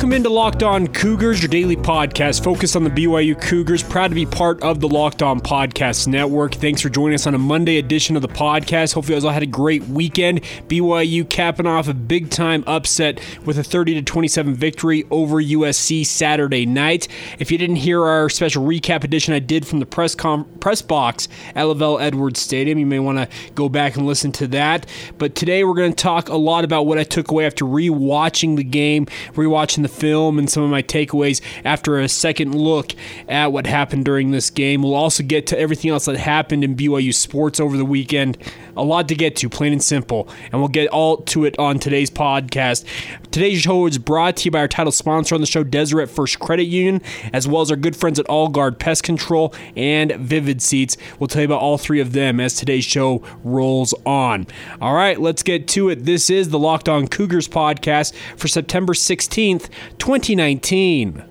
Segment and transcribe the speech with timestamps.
[0.00, 3.82] Welcome into Locked On Cougars, your daily podcast focused on the BYU Cougars.
[3.82, 6.54] Proud to be part of the Locked On Podcast Network.
[6.54, 8.94] Thanks for joining us on a Monday edition of the podcast.
[8.94, 10.40] Hopefully, you guys all had a great weekend.
[10.68, 16.06] BYU capping off a big time upset with a 30 to 27 victory over USC
[16.06, 17.06] Saturday night.
[17.38, 20.80] If you didn't hear our special recap edition I did from the press com- press
[20.80, 24.86] box at LaVell Edwards Stadium, you may want to go back and listen to that.
[25.18, 28.56] But today we're going to talk a lot about what I took away after rewatching
[28.56, 29.04] the game,
[29.34, 32.92] rewatching the film and some of my takeaways after a second look
[33.28, 34.82] at what happened during this game.
[34.82, 38.38] We'll also get to everything else that happened in BYU sports over the weekend.
[38.76, 40.28] A lot to get to, plain and simple.
[40.52, 42.84] And we'll get all to it on today's podcast.
[43.30, 46.38] Today's show is brought to you by our title sponsor on the show, Deseret First
[46.38, 50.62] Credit Union, as well as our good friends at All Guard Pest Control and Vivid
[50.62, 50.96] Seats.
[51.18, 54.46] We'll tell you about all three of them as today's show rolls on.
[54.80, 56.04] All right, let's get to it.
[56.04, 61.22] This is the Locked On Cougars podcast for September 16th, 2019.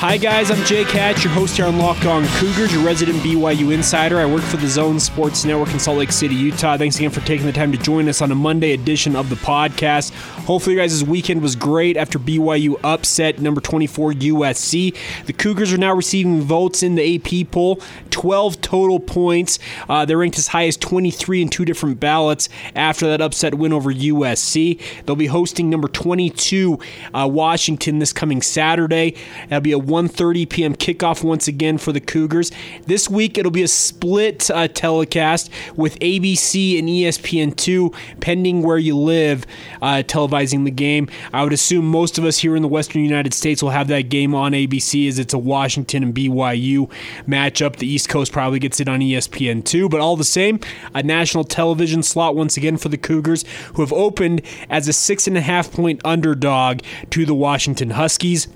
[0.00, 0.50] Hi, guys.
[0.50, 4.18] I'm Jake Hatch, your host here on Locked On Cougars, your resident BYU insider.
[4.18, 6.76] I work for the Zone Sports Network in Salt Lake City, Utah.
[6.76, 9.36] Thanks again for taking the time to join us on a Monday edition of the
[9.36, 10.12] podcast.
[10.44, 14.94] Hopefully, you guys' weekend was great after BYU upset number 24 USC.
[15.24, 19.58] The Cougars are now receiving votes in the AP poll, 12 total points.
[19.88, 23.72] Uh, they're ranked as high as 23 in two different ballots after that upset win
[23.72, 24.78] over USC.
[25.06, 26.78] They'll be hosting number 22
[27.14, 29.14] uh, Washington this coming Saturday.
[29.48, 30.74] That'll be a 1:30 p.m.
[30.74, 32.50] kickoff once again for the Cougars.
[32.86, 38.96] This week it'll be a split uh, telecast with ABC and ESPN2, pending where you
[38.96, 39.46] live,
[39.82, 41.08] uh, televising the game.
[41.32, 44.08] I would assume most of us here in the Western United States will have that
[44.08, 46.90] game on ABC, as it's a Washington and BYU
[47.26, 47.76] matchup.
[47.76, 50.60] The East Coast probably gets it on ESPN2, but all the same,
[50.94, 55.26] a national television slot once again for the Cougars, who have opened as a six
[55.26, 56.80] and a half point underdog
[57.10, 58.48] to the Washington Huskies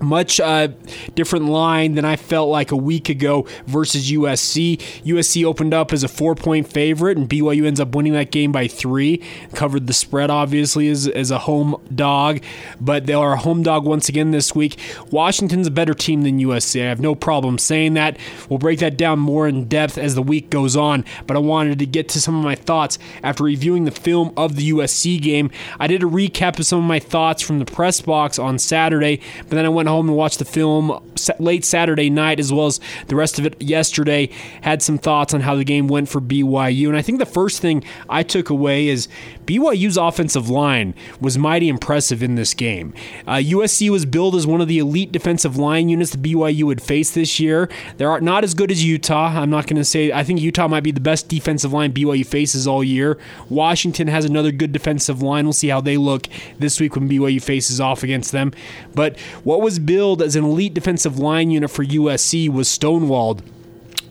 [0.00, 0.68] much uh,
[1.14, 4.78] different line than I felt like a week ago versus USC.
[5.04, 8.52] USC opened up as a four point favorite, and BYU ends up winning that game
[8.52, 9.22] by three.
[9.54, 12.42] Covered the spread, obviously, as, as a home dog,
[12.80, 14.78] but they are a home dog once again this week.
[15.10, 16.82] Washington's a better team than USC.
[16.82, 18.18] I have no problem saying that.
[18.48, 21.78] We'll break that down more in depth as the week goes on, but I wanted
[21.78, 25.50] to get to some of my thoughts after reviewing the film of the USC game.
[25.78, 29.20] I did a recap of some of my thoughts from the press box on Saturday,
[29.38, 31.02] but then I went home and watched the film
[31.38, 34.28] late Saturday night as well as the rest of it yesterday.
[34.62, 36.88] Had some thoughts on how the game went for BYU.
[36.88, 39.08] And I think the first thing I took away is
[39.46, 42.94] BYU's offensive line was mighty impressive in this game.
[43.26, 46.82] Uh, USC was billed as one of the elite defensive line units the BYU would
[46.82, 47.68] face this year.
[47.96, 49.40] They're not as good as Utah.
[49.40, 52.26] I'm not going to say, I think Utah might be the best defensive line BYU
[52.26, 53.18] faces all year.
[53.48, 55.44] Washington has another good defensive line.
[55.44, 56.26] We'll see how they look
[56.58, 58.52] this week when BYU faces off against them.
[58.94, 63.42] But what was billed as an elite defensive line unit for USC was stonewalled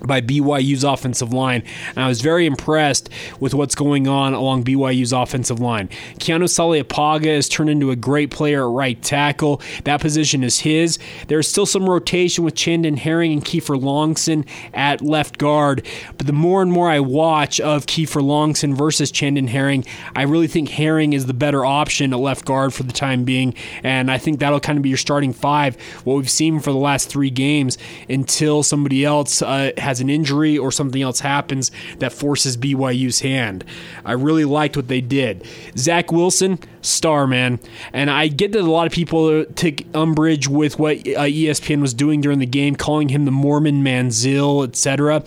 [0.01, 1.63] by BYU's offensive line.
[1.89, 5.89] And I was very impressed with what's going on along BYU's offensive line.
[6.19, 9.61] Keanu Saleapaga has turned into a great player at right tackle.
[9.83, 10.99] That position is his.
[11.27, 15.85] There's still some rotation with Chandon Herring and Kiefer Longson at left guard.
[16.17, 19.85] But the more and more I watch of Kiefer Longson versus Chandon Herring,
[20.15, 23.53] I really think Herring is the better option at left guard for the time being.
[23.83, 26.77] And I think that'll kind of be your starting five, what we've seen for the
[26.77, 27.77] last three games
[28.09, 33.63] until somebody else uh, has an injury or something else happens that forces BYU's hand.
[34.03, 35.47] I really liked what they did.
[35.77, 37.59] Zach Wilson, star man,
[37.93, 41.93] and I get that a lot of people take umbrage with what uh, ESPN was
[41.93, 45.23] doing during the game, calling him the Mormon Manziel, etc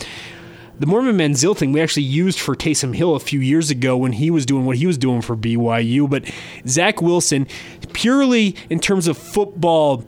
[0.78, 4.12] the Mormon Manziel thing we actually used for Taysom Hill a few years ago when
[4.12, 6.08] he was doing what he was doing for BYU.
[6.08, 6.30] But
[6.68, 7.48] Zach Wilson,
[7.92, 10.04] purely in terms of football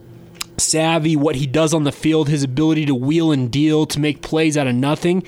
[0.61, 4.23] savvy, what he does on the field, his ability to wheel and deal, to make
[4.23, 5.25] plays out of nothing.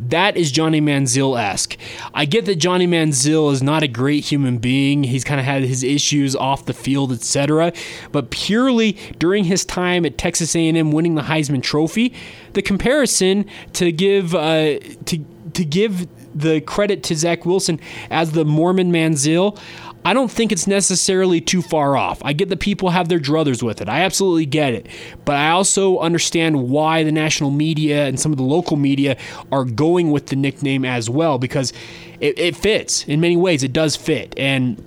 [0.00, 1.76] That is Johnny Manziel esque.
[2.14, 5.02] I get that Johnny Manziel is not a great human being.
[5.02, 7.72] He's kind of had his issues off the field, etc.
[8.12, 12.14] But purely during his time at Texas A&M winning the Heisman Trophy,
[12.52, 15.18] the comparison to give uh, to
[15.54, 17.80] to give the credit to Zach Wilson
[18.10, 19.58] as the Mormon Manziel,
[20.08, 22.22] I don't think it's necessarily too far off.
[22.24, 23.90] I get that people have their druthers with it.
[23.90, 24.86] I absolutely get it.
[25.26, 29.18] But I also understand why the national media and some of the local media
[29.52, 31.74] are going with the nickname as well because
[32.20, 33.04] it, it fits.
[33.06, 34.32] In many ways, it does fit.
[34.38, 34.82] And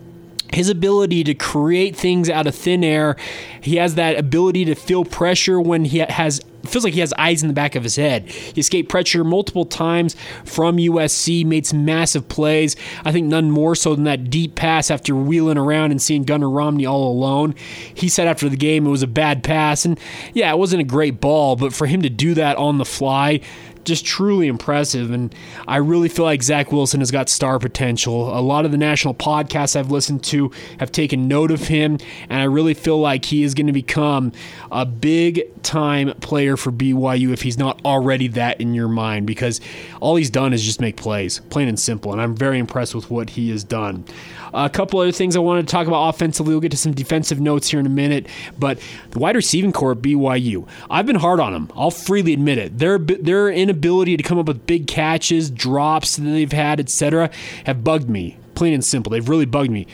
[0.53, 3.15] his ability to create things out of thin air.
[3.61, 7.41] He has that ability to feel pressure when he has feels like he has eyes
[7.41, 8.29] in the back of his head.
[8.29, 10.15] He escaped pressure multiple times
[10.45, 12.75] from USC, made some massive plays.
[13.05, 16.49] I think none more so than that deep pass after wheeling around and seeing Gunnar
[16.49, 17.55] Romney all alone.
[17.93, 19.99] He said after the game it was a bad pass, and
[20.33, 23.41] yeah, it wasn't a great ball, but for him to do that on the fly,
[23.85, 25.11] just truly impressive.
[25.11, 25.33] And
[25.67, 28.37] I really feel like Zach Wilson has got star potential.
[28.37, 31.97] A lot of the national podcasts I've listened to have taken note of him,
[32.29, 34.31] and I really feel like he is going to become
[34.71, 39.61] a big time player for BYU if he's not already that in your mind because
[39.99, 42.11] all he's done is just make plays, plain and simple.
[42.11, 44.05] And I'm very impressed with what he has done.
[44.53, 46.53] A couple other things I wanted to talk about offensively.
[46.53, 48.27] We'll get to some defensive notes here in a minute,
[48.59, 48.79] but
[49.11, 51.71] the wide receiving core at BYU, I've been hard on them.
[51.75, 52.77] I'll freely admit it.
[52.77, 57.29] Their their inability to come up with big catches, drops that they've had, etc.,
[57.65, 58.37] have bugged me.
[58.53, 59.87] Plain and simple, they've really bugged me.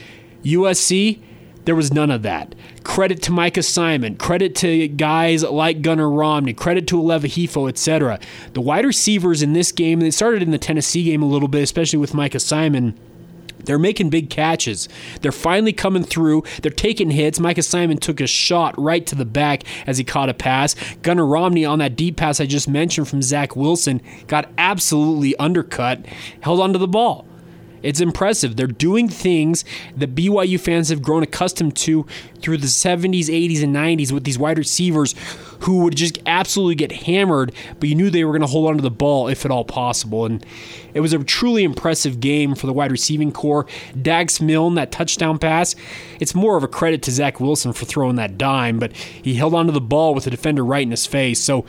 [0.44, 1.22] USC,
[1.66, 2.56] there was none of that.
[2.84, 8.20] Credit to Micah Simon, credit to guys like Gunnar Romney, credit to Aleva Hifo, etc.
[8.54, 11.62] The wide receivers in this game, they started in the Tennessee game a little bit,
[11.62, 12.98] especially with Micah Simon
[13.68, 14.90] they're making big catches.
[15.22, 16.44] They're finally coming through.
[16.62, 17.40] They're taking hits.
[17.40, 20.76] Micah Simon took a shot right to the back as he caught a pass.
[21.04, 26.06] Gunnar Romney on that deep pass I just mentioned from Zach Wilson got absolutely undercut,
[26.42, 27.26] held onto the ball.
[27.84, 28.56] It's impressive.
[28.56, 29.64] They're doing things
[29.96, 32.06] that BYU fans have grown accustomed to
[32.40, 35.16] through the 70s, 80s, and 90s with these wide receivers
[35.62, 38.82] who would just absolutely get hammered, but you knew they were going to hold onto
[38.82, 40.26] the ball if at all possible.
[40.26, 40.46] And
[40.94, 43.66] it was a truly impressive game for the wide receiving core.
[44.00, 45.76] Dax Milne, that touchdown pass,
[46.20, 49.54] it's more of a credit to Zach Wilson for throwing that dime, but he held
[49.54, 51.40] onto the ball with the defender right in his face.
[51.40, 51.66] So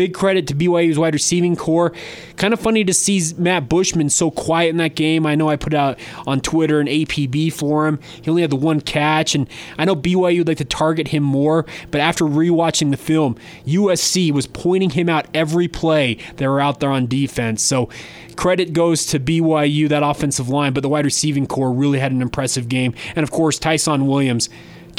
[0.00, 1.92] Big credit to BYU's wide receiving core.
[2.36, 5.26] Kind of funny to see Matt Bushman so quiet in that game.
[5.26, 8.00] I know I put out on Twitter an APB for him.
[8.22, 11.22] He only had the one catch, and I know BYU would like to target him
[11.22, 13.36] more, but after rewatching the film,
[13.66, 17.62] USC was pointing him out every play they were out there on defense.
[17.62, 17.90] So
[18.36, 22.22] credit goes to BYU, that offensive line, but the wide receiving core really had an
[22.22, 22.94] impressive game.
[23.14, 24.48] And of course, Ty'Son Williams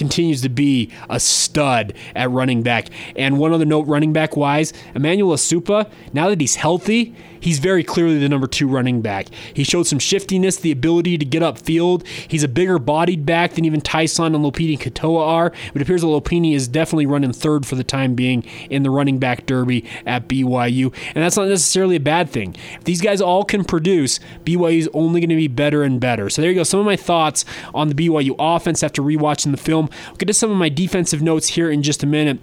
[0.02, 2.88] continues to be a stud at running back.
[3.16, 7.84] And one other note, running back wise, Emmanuel Esukpa, now that he's healthy, he's very
[7.84, 9.28] clearly the number two running back.
[9.54, 12.08] He showed some shiftiness, the ability to get upfield.
[12.08, 15.52] He's a bigger bodied back than even Ty'Son and Lopini Katoa are.
[15.76, 19.20] It appears that Lopini is definitely running third for the time being in the running
[19.20, 20.92] back derby at BYU.
[21.14, 22.56] And that's not necessarily a bad thing.
[22.74, 26.28] If these guys all can produce, BYU is only going to be better and better.
[26.32, 26.64] So there you go.
[26.64, 27.46] Some of my thoughts
[27.76, 29.90] on the BYU offense after rewatching the film.
[30.08, 32.40] We'll get to some of my defensive notes here in just a minute.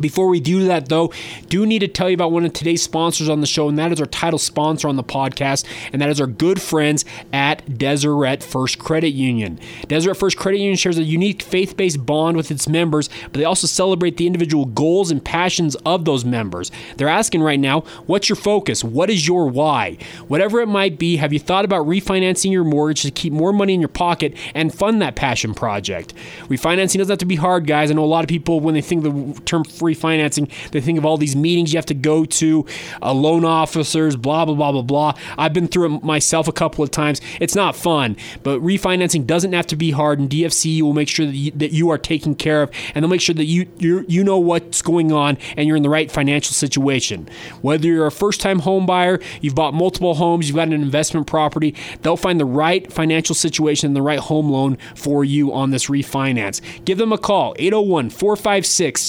[0.00, 1.12] Before we do that, though,
[1.48, 3.92] do need to tell you about one of today's sponsors on the show, and that
[3.92, 8.42] is our title sponsor on the podcast, and that is our good friends at Deseret
[8.42, 9.58] First Credit Union.
[9.88, 13.44] Deseret First Credit Union shares a unique faith based bond with its members, but they
[13.44, 16.70] also celebrate the individual goals and passions of those members.
[16.96, 18.84] They're asking right now, what's your focus?
[18.84, 19.98] What is your why?
[20.28, 23.74] Whatever it might be, have you thought about refinancing your mortgage to keep more money
[23.74, 26.14] in your pocket and fund that passion project?
[26.48, 27.90] Refinancing doesn't have to be hard, guys.
[27.90, 30.50] I know a lot of people, when they think the term refinancing.
[30.70, 32.66] They think of all these meetings you have to go to,
[33.02, 35.14] uh, loan officers, blah, blah, blah, blah, blah.
[35.38, 37.20] I've been through it myself a couple of times.
[37.40, 41.26] It's not fun, but refinancing doesn't have to be hard, and DFC will make sure
[41.26, 44.04] that you, that you are taken care of, and they'll make sure that you you
[44.08, 47.28] you know what's going on and you're in the right financial situation.
[47.62, 51.26] Whether you're a first time home buyer, you've bought multiple homes, you've got an investment
[51.26, 55.70] property, they'll find the right financial situation and the right home loan for you on
[55.70, 56.60] this refinance.
[56.84, 59.00] Give them a call, 801 456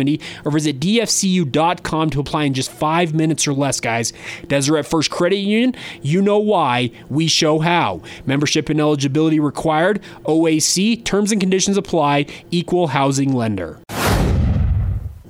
[0.00, 4.12] 7070, or visit dfcu.com to apply in just five minutes or less, guys.
[4.48, 8.02] Deseret First Credit Union, you know why, we show how.
[8.26, 13.80] Membership and eligibility required, OAC, terms and conditions apply, equal housing lender.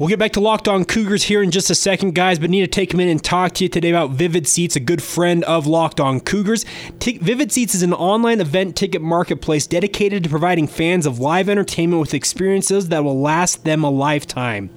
[0.01, 2.63] We'll get back to Locked On Cougars here in just a second, guys, but need
[2.63, 5.45] to take a minute and talk to you today about Vivid Seats, a good friend
[5.45, 6.65] of Locked On Cougars.
[7.01, 11.51] T- Vivid Seats is an online event ticket marketplace dedicated to providing fans of live
[11.51, 14.71] entertainment with experiences that will last them a lifetime.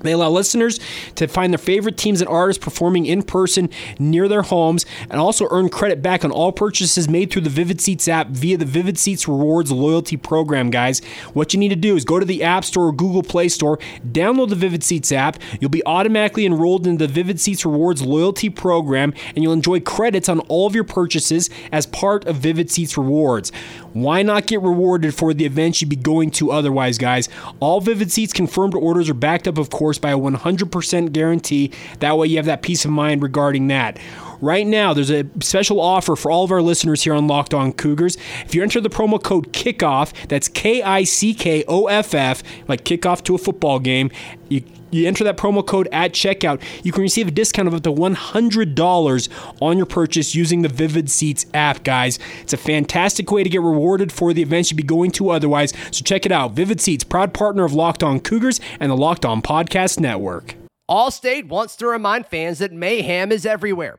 [0.00, 0.80] They allow listeners
[1.16, 5.48] to find their favorite teams and artists performing in person near their homes and also
[5.50, 8.98] earn credit back on all purchases made through the Vivid Seats app via the Vivid
[8.98, 11.00] Seats Rewards loyalty program, guys.
[11.32, 13.78] What you need to do is go to the App Store or Google Play Store,
[14.06, 15.38] download the Vivid Seats app.
[15.60, 20.28] You'll be automatically enrolled in the Vivid Seats Rewards loyalty program and you'll enjoy credits
[20.28, 23.52] on all of your purchases as part of Vivid Seats Rewards.
[23.92, 27.28] Why not get rewarded for the events you'd be going to otherwise, guys?
[27.60, 31.72] All Vivid Seats confirmed orders are backed up, of course, by a 100% guarantee.
[32.00, 33.98] That way you have that peace of mind regarding that.
[34.40, 37.72] Right now, there's a special offer for all of our listeners here on Locked On
[37.72, 38.16] Cougars.
[38.44, 42.42] If you enter the promo code KICKOFF, that's K I C K O F F,
[42.68, 44.10] like kickoff to a football game,
[44.48, 47.82] you you enter that promo code at checkout, you can receive a discount of up
[47.82, 49.28] to $100
[49.60, 52.18] on your purchase using the Vivid Seats app, guys.
[52.42, 55.72] It's a fantastic way to get rewarded for the events you'd be going to otherwise.
[55.90, 56.52] So check it out.
[56.52, 60.54] Vivid Seats, proud partner of Locked On Cougars and the Locked On Podcast Network.
[60.88, 63.98] Allstate wants to remind fans that mayhem is everywhere,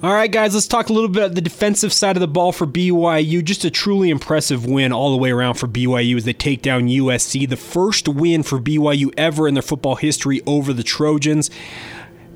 [0.00, 2.52] All right, guys, let's talk a little bit about the defensive side of the ball
[2.52, 3.42] for BYU.
[3.42, 6.86] Just a truly impressive win all the way around for BYU as they take down
[6.86, 7.48] USC.
[7.48, 11.50] The first win for BYU ever in their football history over the Trojans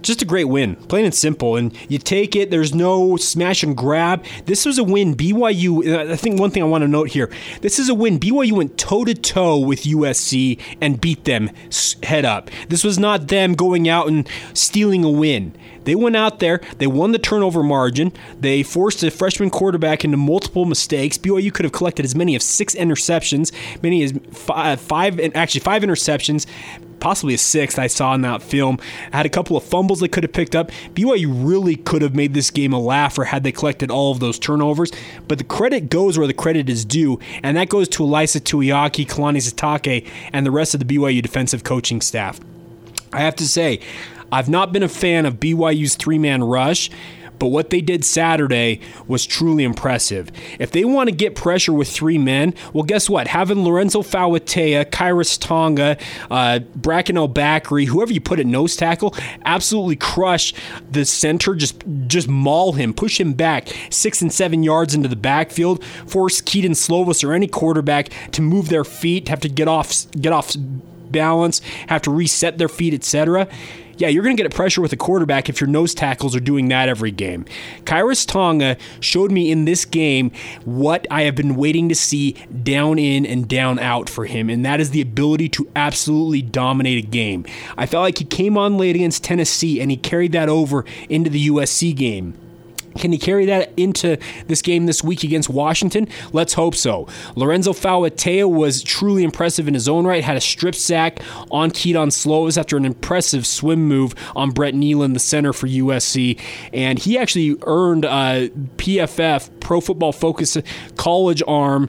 [0.02, 1.56] just a great win, plain and simple.
[1.56, 4.24] And you take it, there's no smash and grab.
[4.46, 5.14] This was a win.
[5.14, 7.30] BYU, uh, I think one thing I want to note here
[7.60, 8.18] this is a win.
[8.18, 11.50] BYU went toe to toe with USC and beat them
[12.02, 12.50] head up.
[12.68, 15.56] This was not them going out and stealing a win.
[15.84, 20.16] They went out there, they won the turnover margin, they forced a freshman quarterback into
[20.16, 21.18] multiple mistakes.
[21.18, 25.60] BYU could have collected as many as six interceptions, many as uh, five, five actually
[25.60, 26.46] five interceptions
[27.02, 28.78] possibly a sixth I saw in that film.
[29.12, 30.70] Had a couple of fumbles they could have picked up.
[30.94, 34.38] BYU really could have made this game a laugher had they collected all of those
[34.38, 34.92] turnovers.
[35.26, 39.04] But the credit goes where the credit is due, and that goes to Elisa Tuiaki,
[39.04, 42.38] Kalani Sitake, and the rest of the BYU defensive coaching staff.
[43.12, 43.80] I have to say,
[44.30, 46.88] I've not been a fan of BYU's three man rush.
[47.42, 50.30] But what they did Saturday was truly impressive.
[50.60, 53.26] If they want to get pressure with three men, well, guess what?
[53.26, 55.96] Having Lorenzo Fauatea, Khyiris Tonga,
[56.30, 60.54] uh, Bracken El-Bakri, whoever you put at nose tackle, absolutely crush
[60.88, 65.16] the center, just just maul him, push him back six and seven yards into the
[65.16, 70.08] backfield, force Kedon Slovis or any quarterback to move their feet, have to get off
[70.12, 70.54] get off
[71.10, 73.48] balance, have to reset their feet, etc
[74.02, 76.40] yeah, you're going to get a pressure with a quarterback if your nose tackles are
[76.40, 77.44] doing that every game.
[77.84, 80.32] Khyiris Tonga showed me in this game
[80.64, 82.32] what I have been waiting to see
[82.64, 87.04] down in and down out for him, and that is the ability to absolutely dominate
[87.04, 87.46] a game.
[87.78, 91.30] I felt like he came on late against Tennessee and he carried that over into
[91.30, 92.34] the USC game.
[92.96, 96.08] Can he carry that into this game this week against Washington?
[96.32, 97.06] Let's hope so.
[97.36, 101.20] Lorenzo Fauatea was truly impressive in his own right, had a strip sack
[101.50, 106.40] on Kedon Slovis after an impressive swim move on Brett Neilon, the center for USC.
[106.72, 110.56] And he actually earned a PFF, Pro Football Focus
[110.96, 111.88] College Arm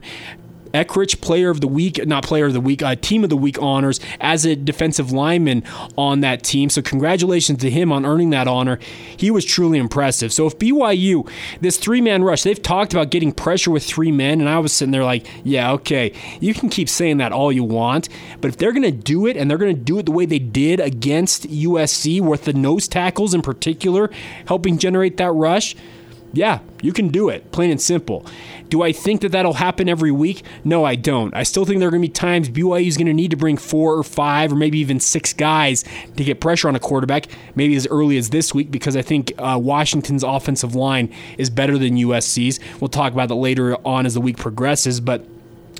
[0.74, 3.60] Eckrich Player of the Week, not Player of the Week, uh, Team of the Week
[3.62, 5.62] honors as a defensive lineman
[5.96, 6.68] on that team.
[6.68, 8.78] So congratulations to him on earning that honor.
[9.16, 10.32] He was truly impressive.
[10.32, 11.28] So if BYU,
[11.60, 14.72] this three man rush, they've talked about getting pressure with three men, and I was
[14.72, 18.08] sitting there like, yeah, okay, you can keep saying that all you want,
[18.40, 20.26] but if they're going to do it and they're going to do it the way
[20.26, 24.10] they did against USC, with the nose tackles in particular
[24.46, 25.76] helping generate that rush,
[26.34, 28.26] yeah, you can do it, plain and simple.
[28.68, 30.42] Do I think that that'll happen every week?
[30.64, 31.34] No, I don't.
[31.34, 33.36] I still think there are going to be times BYU is going to need to
[33.36, 35.84] bring four or five or maybe even six guys
[36.16, 39.32] to get pressure on a quarterback, maybe as early as this week, because I think
[39.38, 42.58] uh, Washington's offensive line is better than USC's.
[42.80, 45.24] We'll talk about that later on as the week progresses, but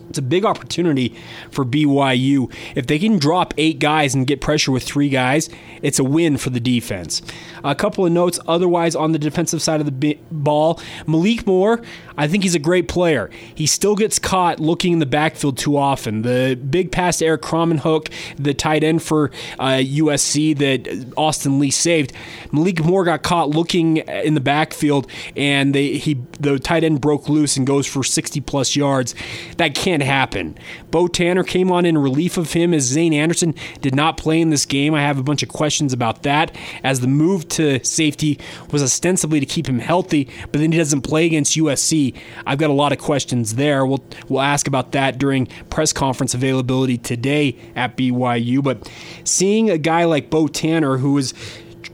[0.08, 1.14] it's a big opportunity
[1.50, 2.52] for BYU.
[2.74, 5.48] If they can drop eight guys and get pressure with three guys,
[5.82, 7.22] it's a win for the defense.
[7.62, 10.80] A couple of notes otherwise on the defensive side of the ball.
[11.06, 11.82] Malik Moore,
[12.16, 13.30] I think he's a great player.
[13.54, 16.22] He still gets caught looking in the backfield too often.
[16.22, 21.70] The big pass to Erik Krommenhoek, the tight end for uh, USC that Austin Lee
[21.70, 22.12] saved,
[22.52, 27.28] Malik Moore got caught looking in the backfield, and they, he the tight end broke
[27.28, 29.14] loose and goes for 60 plus yards.
[29.56, 30.58] That can't can't happen.
[30.90, 34.50] Beau Tanner came on in relief of him as Zayne Anderson did not play in
[34.50, 34.92] this game.
[34.92, 38.40] I have a bunch of questions about that, as the move to safety
[38.72, 42.16] was ostensibly to keep him healthy, but then he doesn't play against USC.
[42.44, 43.86] I've got a lot of questions there.
[43.86, 48.64] We'll we'll ask about that during press conference availability today at BYU.
[48.64, 48.90] But
[49.22, 51.34] seeing a guy like Beau Tanner, who was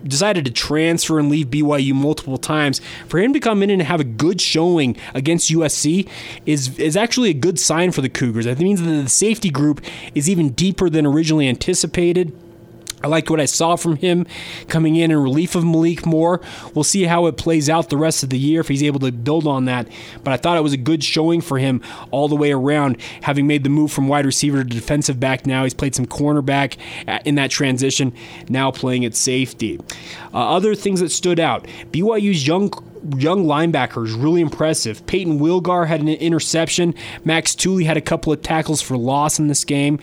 [0.04, 4.00] decided to transfer and leave BYU multiple times, for him to come in and have
[4.00, 6.09] a good showing against USC
[6.47, 8.45] is is actually a good sign for the Cougars.
[8.45, 9.80] That means that the safety group
[10.14, 12.33] is even deeper than originally anticipated.
[13.02, 14.26] I liked what I saw from him
[14.69, 16.40] coming in in relief of Malik Moore.
[16.75, 19.12] We'll see how it plays out the rest of the year if he's able to
[19.12, 19.88] build on that.
[20.23, 23.47] But I thought it was a good showing for him all the way around, having
[23.47, 25.64] made the move from wide receiver to defensive back now.
[25.64, 26.76] He's played some cornerback
[27.25, 28.12] in that transition,
[28.49, 29.78] now playing at safety.
[30.33, 32.73] Uh, other things that stood out BYU's young
[33.16, 35.04] young linebackers, really impressive.
[35.07, 36.95] Payton Wilgar had an interception.
[37.25, 39.99] Max Tooley had a couple of tackles for loss in this game.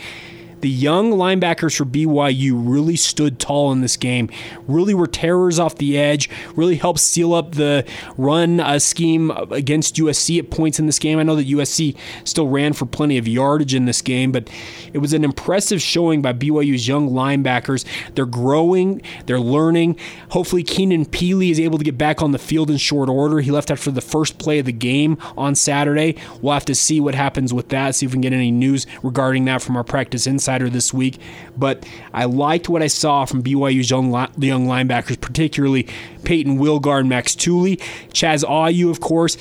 [0.60, 4.30] The young linebackers for BYU really stood tall in this game,
[4.68, 7.86] really were terrors off the edge, really helped seal up the
[8.18, 11.20] run uh, scheme against USC at points in this game.
[11.20, 14.50] I know that USC still ran for plenty of yardage in this game, but
[14.94, 17.86] it was an impressive showing by BYU's young linebackers.
[18.16, 19.98] They're growing, they're learning.
[20.30, 23.42] Hopefully, Keenan Pili is able to get back on the field in short order.
[23.42, 26.16] He left after the first play of the game on Saturday.
[26.42, 28.88] We'll have to see what happens with that, see if we can get any news
[29.04, 31.20] regarding that from our practice insight this week,
[31.58, 35.88] but I liked what I saw from BYU's young, young linebackers, particularly
[36.24, 37.78] Payton Wilgar and Max Tooley.
[38.14, 39.38] Chaz Ayu, of course,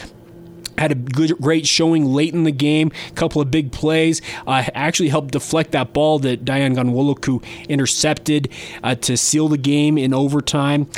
[0.79, 2.91] had a good, great showing late in the game.
[3.09, 4.21] A couple of big plays.
[4.47, 8.49] Uh, actually helped deflect that ball that Dayan Ghanwoloku intercepted
[8.83, 10.89] uh, to seal the game in overtime.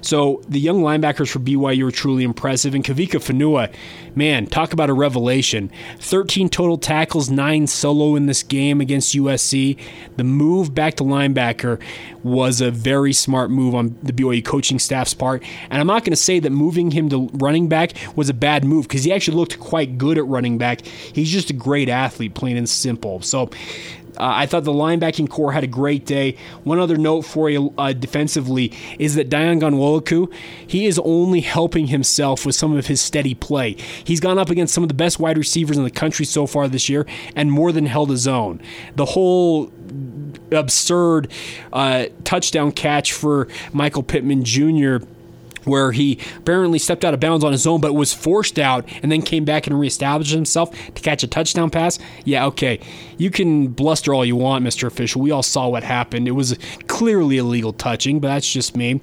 [0.00, 2.74] So the young linebackers for BYU were truly impressive.
[2.74, 3.72] And Kavika Fonua,
[4.16, 5.70] man, talk about a revelation.
[6.00, 9.78] 13 total tackles, 9 solo in this game against USC.
[10.16, 11.80] The move back to linebacker
[12.24, 15.44] was a very smart move on the BYU coaching staff's part.
[15.70, 18.64] And I'm not going to say that moving him to running back was a bad
[18.64, 20.84] move because he actually looked quite good at running back.
[20.84, 23.22] He's just a great athlete, plain and simple.
[23.22, 23.50] So
[24.18, 26.36] uh, I thought the linebacking core had a great day.
[26.64, 30.32] One other note for you uh, defensively is that Dayan Ghanwoloku,
[30.66, 33.76] he is only helping himself with some of his steady play.
[34.04, 36.68] He's gone up against some of the best wide receivers in the country so far
[36.68, 38.60] this year and more than held his own.
[38.94, 39.72] The whole
[40.52, 41.30] absurd
[41.72, 44.98] uh, touchdown catch for Michael Pittman Jr
[45.66, 49.12] where he apparently stepped out of bounds on his own, but was forced out and
[49.12, 51.98] then came back and reestablished himself to catch a touchdown pass.
[52.24, 52.80] Yeah, okay.
[53.18, 54.86] You can bluster all you want, Mr.
[54.86, 55.20] Official.
[55.20, 56.28] We all saw what happened.
[56.28, 56.56] It was
[56.96, 59.02] clearly illegal touching, but that's just me.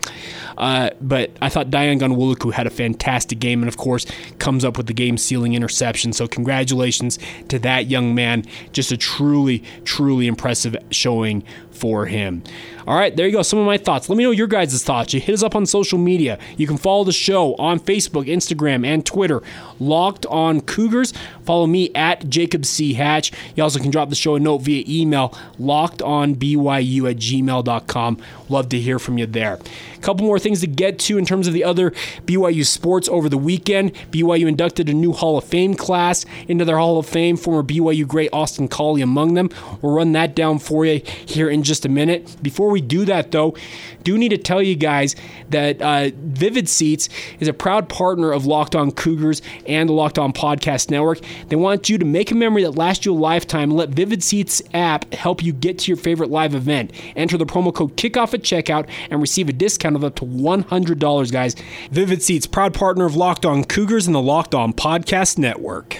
[0.58, 4.08] Uh, but I thought Dayan Ghanwoloku had a fantastic game and, of course,
[4.40, 6.12] comes up with the game sealing interception.
[6.12, 8.46] So, congratulations to that young man.
[8.72, 12.44] Just a truly, truly impressive showing for him.
[12.88, 13.44] All right, there you go.
[13.44, 14.10] Some of my thoughts.
[14.10, 15.14] Let me know your guys' thoughts.
[15.14, 16.40] You hit us up on social media.
[16.58, 19.42] You can follow the show on Facebook, Instagram, and Twitter.
[19.80, 21.14] Locked on Cougars.
[21.44, 22.94] Follow me at Jacob C.
[22.94, 23.32] Hatch.
[23.56, 25.30] You also can drop the show a note via email,
[25.60, 28.18] lockedonbyu at gmail.com.
[28.50, 29.60] Love to hear from you there.
[29.96, 31.92] A couple more things to get to in terms of the other
[32.26, 33.94] BYU sports over the weekend.
[34.12, 38.08] BYU inducted a new Hall of Fame class into their Hall of Fame, former BYU
[38.08, 39.50] great Austin Collie among them.
[39.82, 42.36] We'll run that down for you here in just a minute.
[42.42, 43.56] Before we do that, though,
[44.04, 45.16] do need to tell you guys
[45.50, 50.20] that uh, Vivid Seats is a proud partner of Locked On Cougars and the Locked
[50.20, 51.20] On Podcast Network.
[51.48, 54.62] They want you to make a memory that lasts you a lifetime let Vivid Seats
[54.74, 56.92] app help you get to your favorite live event.
[57.16, 61.32] Enter the promo code KICKOFF at checkout and receive a discount of up to $100,
[61.32, 61.56] guys.
[61.92, 66.00] Vivid Seats, proud partner of Locked On Cougars and the Locked On Podcast Network.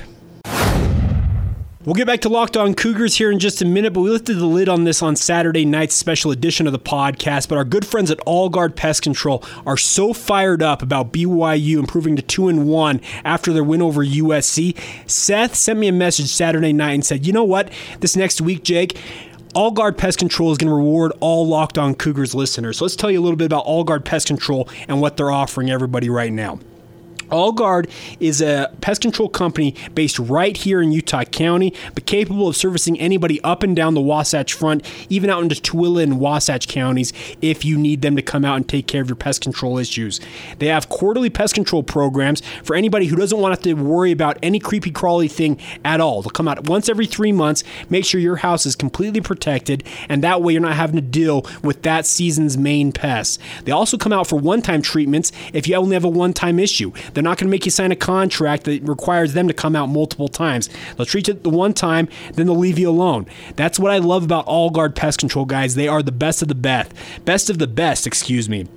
[1.86, 4.36] We'll get back to Locked On Cougars here in just a minute, but we lifted
[4.36, 7.50] the lid on this on Saturday night's special edition of the podcast.
[7.50, 11.80] But our good friends at All Guard Pest Control are so fired up about BYU
[11.80, 14.78] improving to two and one after their win over USC.
[15.10, 17.70] Seth sent me a message Saturday night and said, "You know what?
[18.00, 18.98] This next week, Jake."
[19.54, 22.78] All Guard Pest Control is going to reward all Locked On Cougars listeners.
[22.78, 25.32] So let's tell you a little bit about All Guard Pest Control and what they're
[25.32, 26.60] offering everybody right now.
[27.30, 32.56] AllGuard is a pest control company based right here in Utah County, but capable of
[32.56, 37.14] servicing anybody up and down the Wasatch Front, even out into Tooele and Wasatch counties,
[37.42, 40.20] if you need them to come out and take care of your pest control issues.
[40.60, 44.12] They have quarterly pest control programs for anybody who doesn't want to have to worry
[44.12, 46.22] about any creepy crawly thing at all.
[46.22, 50.24] They'll come out once every three months, make sure your house is completely protected, and
[50.24, 53.40] that way you're not having to deal with that season's main pests.
[53.64, 56.60] They also come out for one time treatments if you only have a one time
[56.60, 56.92] issue.
[57.14, 59.90] They're not going to make you sign a contract that requires them to come out
[59.90, 60.70] multiple times.
[60.96, 63.26] They'll treat you the one time, then they'll leave you alone.
[63.56, 65.76] That's what I love about All Guard Pest Control, guys.
[65.76, 66.92] They are the best of the best.
[67.26, 68.68] Best of the best, excuse me.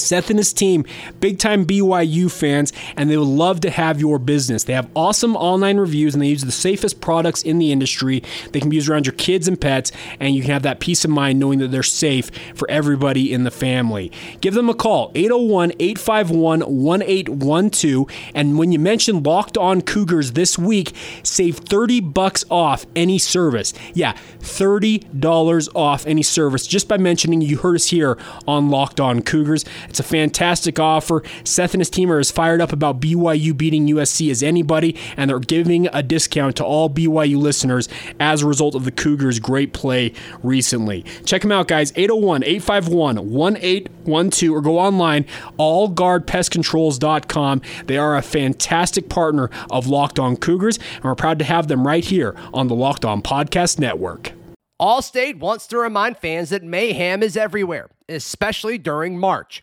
[0.00, 0.84] Seth and his team,
[1.20, 4.64] big time BYU fans, and they would love to have your business.
[4.64, 8.22] They have awesome online reviews and they use the safest products in the industry.
[8.52, 11.04] They can be used around your kids and pets, and you can have that peace
[11.04, 14.12] of mind knowing that they're safe for everybody in the family.
[14.40, 18.06] Give them a call, 801 851 1812.
[18.34, 23.72] And when you mention Locked On Cougars this week, save 30 bucks off any service.
[23.94, 29.22] Yeah, $30 off any service just by mentioning you heard us here on Locked On
[29.22, 29.64] Cougars.
[29.88, 31.22] It's a fantastic offer.
[31.44, 35.30] Seth and his team are as fired up about BYU beating USC as anybody, and
[35.30, 37.88] they're giving a discount to all BYU listeners
[38.20, 41.04] as a result of the Cougars' great play recently.
[41.24, 41.92] Check them out, guys.
[41.96, 45.24] 801 851 1812 or go online,
[45.58, 47.62] allguardpestcontrols.com.
[47.86, 51.86] They are a fantastic partner of Locked On Cougars, and we're proud to have them
[51.86, 54.32] right here on the Locked On Podcast Network.
[54.80, 59.62] Allstate wants to remind fans that mayhem is everywhere, especially during March.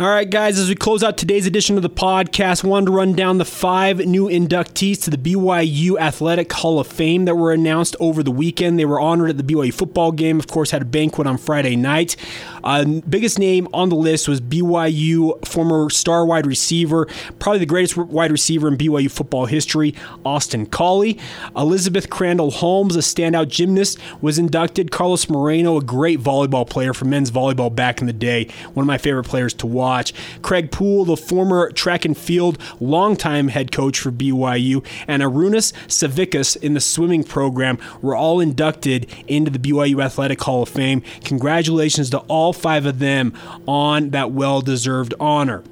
[0.00, 3.12] All right, guys, as we close out today's edition of the podcast, wanted to run
[3.12, 7.96] down the five new inductees to the BYU Athletic Hall of Fame that were announced
[8.00, 8.78] over the weekend.
[8.78, 11.76] They were honored at the BYU football game, of course, had a banquet on Friday
[11.76, 12.16] night.
[12.64, 17.06] Uh, biggest name on the list was BYU former star wide receiver,
[17.38, 21.18] probably the greatest wide receiver in BYU football history, Austin Collie.
[21.54, 24.90] Elizabeth Crandall Holmes, a standout gymnast, was inducted.
[24.90, 28.86] Carlos Moreno, a great volleyball player for men's volleyball back in the day, one of
[28.86, 30.12] my favorite players to watch watch.
[30.42, 36.56] Craig Poole, the former track and field longtime head coach for BYU, and Arunas Savickas
[36.56, 41.02] in the swimming program were all inducted into the BYU Athletic Hall of Fame.
[41.24, 43.32] Congratulations to all five of them
[43.66, 45.64] on that well deserved honor.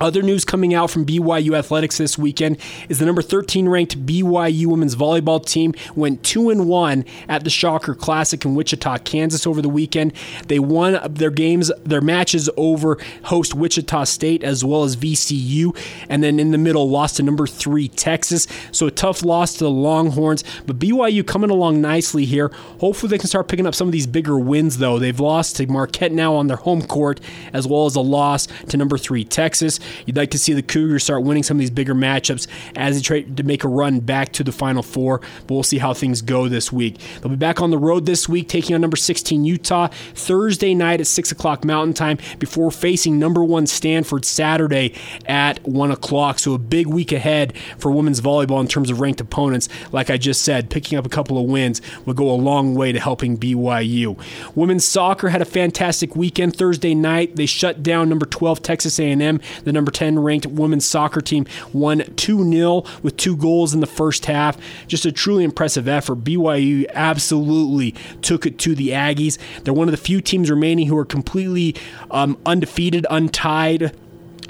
[0.00, 2.58] Other news coming out from BYU athletics this weekend
[2.88, 7.50] is the number 13 ranked BYU women's volleyball team went 2 and 1 at the
[7.50, 10.12] Shocker Classic in Wichita, Kansas over the weekend.
[10.46, 15.76] They won their games, their matches over host Wichita State as well as VCU,
[16.08, 18.46] and then in the middle lost to number 3 Texas.
[18.70, 22.52] So a tough loss to the Longhorns, but BYU coming along nicely here.
[22.78, 25.00] Hopefully they can start picking up some of these bigger wins though.
[25.00, 27.20] They've lost to Marquette now on their home court
[27.52, 29.80] as well as a loss to number 3 Texas.
[30.06, 32.46] You'd like to see the Cougars start winning some of these bigger matchups
[32.76, 35.20] as they try to make a run back to the Final Four.
[35.46, 36.98] But we'll see how things go this week.
[37.20, 41.00] They'll be back on the road this week, taking on number 16 Utah Thursday night
[41.00, 44.94] at 6 o'clock Mountain Time before facing number one Stanford Saturday
[45.26, 46.38] at 1 o'clock.
[46.38, 49.68] So a big week ahead for women's volleyball in terms of ranked opponents.
[49.92, 52.92] Like I just said, picking up a couple of wins will go a long way
[52.92, 54.18] to helping BYU.
[54.54, 57.36] Women's soccer had a fantastic weekend Thursday night.
[57.36, 62.00] They shut down number 12 Texas A&M, the number 10 ranked women's soccer team won
[62.16, 64.58] 2 0 with two goals in the first half.
[64.86, 66.24] Just a truly impressive effort.
[66.24, 69.38] BYU absolutely took it to the Aggies.
[69.62, 71.74] They're one of the few teams remaining who are completely
[72.10, 73.92] um, undefeated, untied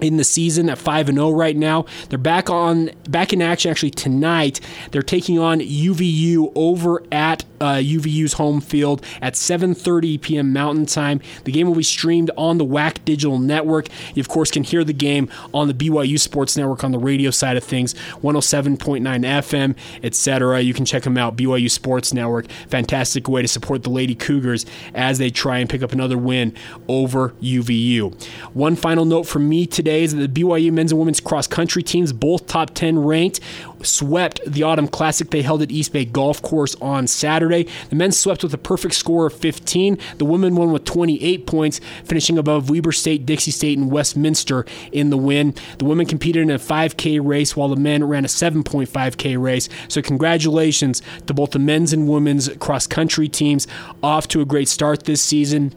[0.01, 1.87] in the season at 5 and 0 right now.
[2.09, 4.61] They're back on back in action actually tonight.
[4.91, 10.53] They're taking on UVU over at uh, UVU's home field at 7:30 p.m.
[10.53, 11.21] Mountain Time.
[11.45, 13.89] The game will be streamed on the WAC Digital Network.
[14.15, 17.31] You of course can hear the game on the BYU Sports Network on the radio
[17.31, 20.61] side of things, 107.9 FM, etc.
[20.61, 22.51] You can check them out BYU Sports Network.
[22.69, 26.55] Fantastic way to support the Lady Cougars as they try and pick up another win
[26.87, 28.23] over UVU.
[28.55, 32.13] One final note from me today that the BYU men's and women's cross country teams
[32.13, 33.41] both top 10 ranked
[33.83, 37.67] swept the Autumn Classic they held at East Bay Golf Course on Saturday.
[37.91, 39.99] The men swept with a perfect score of 15.
[40.19, 45.11] The women won with 28 points, finishing above Weber State, Dixie State, and Westminster in
[45.11, 45.55] the win.
[45.79, 49.69] The women competed in a 5K race while the men ran a 7.5K race.
[49.89, 53.67] So, congratulations to both the men's and women's cross country teams
[54.03, 55.75] off to a great start this season.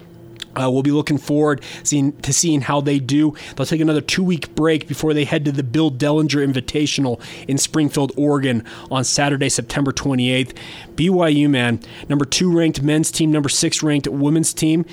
[0.55, 3.35] Uh, we'll be looking forward seeing, to seeing how they do.
[3.55, 7.57] They'll take another two week break before they head to the Bill Dellinger Invitational in
[7.57, 10.55] Springfield, Oregon on Saturday, September 28th.
[10.95, 14.85] BYU, man, number two ranked men's team, number six ranked women's team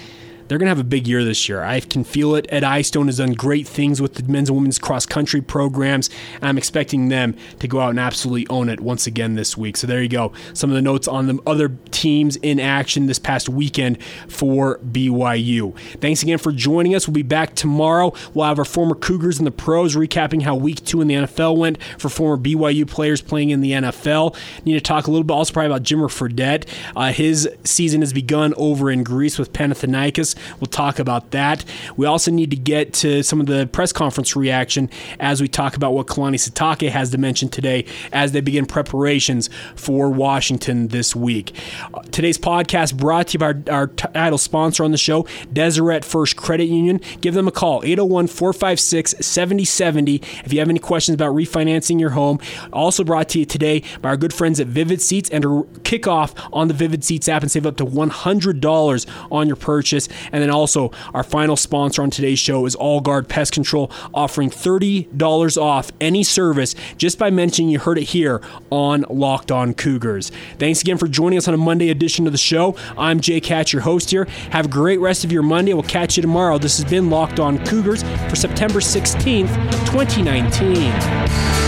[0.48, 1.62] they're going to have a big year this year.
[1.62, 2.46] I can feel it.
[2.48, 6.10] Ed Eyestone has done great things with the men's and women's cross country programs,
[6.42, 9.76] I'm expecting them to go out and absolutely own it once again this week.
[9.76, 10.32] So there you go.
[10.54, 15.78] Some of the notes on the other teams in action this past weekend for BYU.
[16.00, 17.06] Thanks again for joining us.
[17.06, 18.12] We'll be back tomorrow.
[18.34, 21.56] We'll have our former Cougars and the pros recapping how week two in the NFL
[21.56, 24.36] went for former BYU players playing in the NFL.
[24.64, 26.66] Need to talk a little bit also probably about Jimmer Fredette.
[26.96, 30.37] Uh, his season has begun over in Greece with Panathinaikos.
[30.60, 31.64] We'll talk about that.
[31.96, 35.76] We also need to get to some of the press conference reaction as we talk
[35.76, 41.14] about what Kalani Sitake has to mention today as they begin preparations for Washington this
[41.14, 41.54] week.
[41.94, 46.04] Uh, today's podcast brought to you by our, our title sponsor on the show, Deseret
[46.04, 47.00] First Credit Union.
[47.20, 52.10] Give them a call, 801 456 7070 if you have any questions about refinancing your
[52.10, 52.38] home.
[52.72, 56.06] Also brought to you today by our good friends at Vivid Seats and to kick
[56.06, 60.08] off on the Vivid Seats app and save up to $100 on your purchase.
[60.32, 64.50] And then also, our final sponsor on today's show is All Guard Pest Control, offering
[64.50, 70.30] $30 off any service just by mentioning you heard it here on Locked On Cougars.
[70.58, 72.76] Thanks again for joining us on a Monday edition of the show.
[72.96, 74.24] I'm Jake Hatch, your host here.
[74.50, 75.74] Have a great rest of your Monday.
[75.74, 76.58] We'll catch you tomorrow.
[76.58, 79.48] This has been Locked On Cougars for September 16th,
[79.86, 81.67] 2019.